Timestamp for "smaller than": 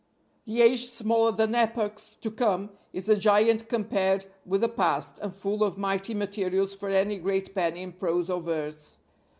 0.89-1.53